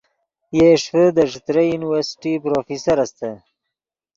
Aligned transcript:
یئے 0.55 0.69
ݰیفے 0.83 1.03
دے 1.15 1.23
ݯتریئی 1.31 1.69
یونیورسٹی 1.71 2.31
پروفیسر 2.43 2.97
استت 3.03 3.41